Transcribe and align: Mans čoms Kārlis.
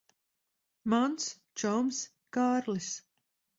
Mans 0.93 1.27
čoms 1.63 2.01
Kārlis. 2.39 2.91